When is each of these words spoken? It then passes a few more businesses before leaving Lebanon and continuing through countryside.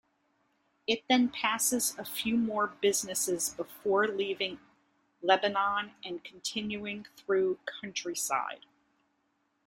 It 0.87 1.03
then 1.07 1.29
passes 1.29 1.95
a 1.95 2.03
few 2.05 2.35
more 2.35 2.65
businesses 2.81 3.49
before 3.51 4.07
leaving 4.07 4.59
Lebanon 5.21 5.91
and 6.03 6.23
continuing 6.23 7.05
through 7.15 7.59
countryside. 7.79 8.65